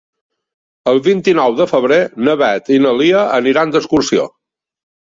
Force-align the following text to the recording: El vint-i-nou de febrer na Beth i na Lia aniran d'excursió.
El 0.91 1.01
vint-i-nou 1.07 1.53
de 1.59 1.67
febrer 1.73 2.01
na 2.29 2.37
Beth 2.43 2.75
i 2.79 2.81
na 2.87 2.97
Lia 3.03 3.25
aniran 3.39 3.77
d'excursió. 3.79 4.27